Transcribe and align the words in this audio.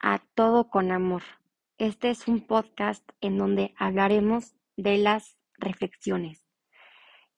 A 0.00 0.18
Todo 0.34 0.68
con 0.70 0.90
Amor. 0.90 1.22
Este 1.78 2.10
es 2.10 2.26
un 2.26 2.44
podcast 2.48 3.08
en 3.20 3.38
donde 3.38 3.72
hablaremos 3.78 4.56
de 4.76 4.98
las 4.98 5.36
reflexiones. 5.56 6.44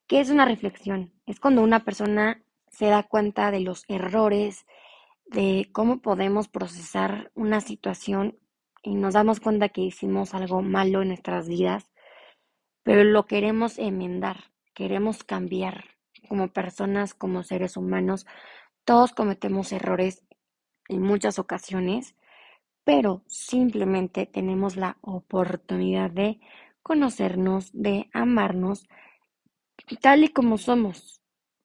¿Qué 0.07 0.21
es 0.21 0.31
una 0.31 0.47
reflexión? 0.47 1.13
Es 1.27 1.39
cuando 1.39 1.63
una 1.63 1.85
persona 1.85 2.43
se 2.71 2.87
da 2.87 3.03
cuenta 3.03 3.51
de 3.51 3.61
los 3.61 3.85
errores, 3.89 4.65
de 5.27 5.69
cómo 5.71 6.01
podemos 6.01 6.49
procesar 6.49 7.31
una 7.35 7.61
situación 7.61 8.39
y 8.83 8.95
nos 8.95 9.13
damos 9.13 9.39
cuenta 9.39 9.69
que 9.69 9.83
hicimos 9.83 10.33
algo 10.33 10.63
malo 10.63 11.03
en 11.03 11.09
nuestras 11.09 11.47
vidas, 11.47 11.91
pero 12.85 13.05
lo 13.05 13.27
queremos 13.27 13.79
enmendar, 13.79 14.45
queremos 14.73 15.25
cambiar 15.25 15.85
como 16.27 16.49
personas, 16.49 17.13
como 17.13 17.43
seres 17.43 17.77
humanos. 17.77 18.25
Todos 18.87 19.13
cometemos 19.13 19.73
errores 19.73 20.27
en 20.89 21.03
muchas 21.03 21.39
ocasiones, 21.39 22.15
pero 22.85 23.23
simplemente 23.29 24.27
tenemos 24.27 24.77
la 24.77 24.99
oportunidad 25.03 26.11
de 26.11 26.41
conocernos, 26.83 27.71
de 27.73 28.11
amarnos 28.13 28.87
tal 30.01 30.23
y 30.25 30.29
como 30.29 30.59
somos. 30.59 31.21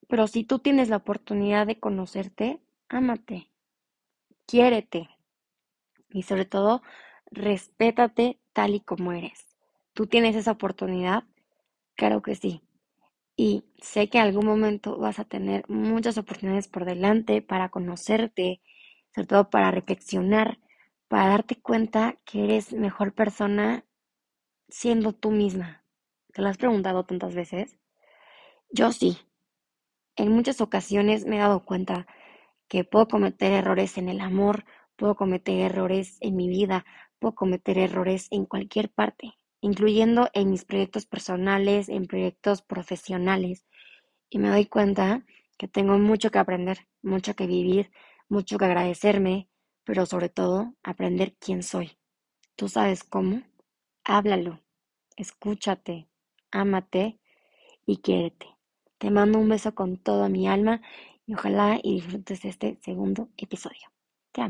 Pero 0.07 0.27
si 0.27 0.43
tú 0.43 0.59
tienes 0.59 0.89
la 0.89 0.97
oportunidad 0.97 1.67
de 1.67 1.79
conocerte, 1.79 2.61
ámate, 2.89 3.49
quiérete 4.47 5.09
y 6.09 6.23
sobre 6.23 6.45
todo 6.45 6.81
respétate 7.31 8.39
tal 8.53 8.75
y 8.75 8.81
como 8.81 9.11
eres. 9.13 9.55
¿Tú 9.93 10.07
tienes 10.07 10.35
esa 10.35 10.51
oportunidad? 10.51 11.23
Claro 11.95 12.21
que 12.21 12.35
sí. 12.35 12.61
Y 13.37 13.65
sé 13.81 14.09
que 14.09 14.19
en 14.19 14.25
algún 14.25 14.45
momento 14.45 14.97
vas 14.97 15.19
a 15.19 15.25
tener 15.25 15.65
muchas 15.69 16.17
oportunidades 16.17 16.67
por 16.67 16.85
delante 16.85 17.41
para 17.41 17.69
conocerte, 17.69 18.61
sobre 19.13 19.27
todo 19.27 19.49
para 19.49 19.71
reflexionar, 19.71 20.59
para 21.07 21.27
darte 21.27 21.55
cuenta 21.61 22.17
que 22.25 22.43
eres 22.43 22.73
mejor 22.73 23.13
persona 23.13 23.85
siendo 24.69 25.13
tú 25.13 25.31
misma. 25.31 25.83
¿Te 26.33 26.41
lo 26.41 26.47
has 26.47 26.57
preguntado 26.57 27.03
tantas 27.05 27.35
veces? 27.35 27.77
Yo 28.69 28.91
sí. 28.91 29.17
En 30.15 30.31
muchas 30.31 30.61
ocasiones 30.61 31.25
me 31.25 31.37
he 31.37 31.39
dado 31.39 31.63
cuenta 31.63 32.07
que 32.67 32.83
puedo 32.83 33.07
cometer 33.07 33.51
errores 33.51 33.97
en 33.97 34.07
el 34.07 34.21
amor, 34.21 34.65
puedo 34.95 35.15
cometer 35.15 35.59
errores 35.59 36.17
en 36.21 36.35
mi 36.37 36.47
vida, 36.47 36.85
puedo 37.19 37.35
cometer 37.35 37.77
errores 37.77 38.27
en 38.31 38.45
cualquier 38.45 38.89
parte, 38.89 39.33
incluyendo 39.59 40.29
en 40.33 40.49
mis 40.49 40.63
proyectos 40.63 41.05
personales, 41.05 41.89
en 41.89 42.07
proyectos 42.07 42.61
profesionales. 42.61 43.65
Y 44.29 44.39
me 44.39 44.49
doy 44.49 44.65
cuenta 44.65 45.25
que 45.57 45.67
tengo 45.67 45.97
mucho 45.97 46.31
que 46.31 46.39
aprender, 46.39 46.87
mucho 47.01 47.35
que 47.35 47.47
vivir, 47.47 47.91
mucho 48.31 48.57
que 48.57 48.65
agradecerme, 48.65 49.49
pero 49.83 50.05
sobre 50.07 50.29
todo 50.29 50.73
aprender 50.83 51.35
quién 51.39 51.63
soy. 51.63 51.97
¿Tú 52.55 52.69
sabes 52.69 53.03
cómo? 53.03 53.43
Háblalo, 54.05 54.61
escúchate, 55.17 56.07
ámate 56.51 57.19
y 57.85 57.97
quiérete. 57.97 58.47
Te 58.99 59.11
mando 59.11 59.39
un 59.39 59.49
beso 59.49 59.75
con 59.75 59.97
toda 59.97 60.29
mi 60.29 60.47
alma 60.47 60.81
y 61.25 61.35
ojalá 61.35 61.79
y 61.83 61.95
disfrutes 61.95 62.45
este 62.45 62.79
segundo 62.83 63.29
episodio. 63.37 63.91
Te 64.31 64.41
amo. 64.41 64.49